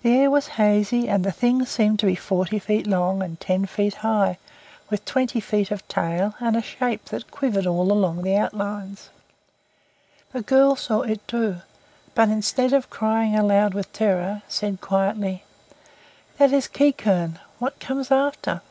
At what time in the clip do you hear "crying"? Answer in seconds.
12.88-13.36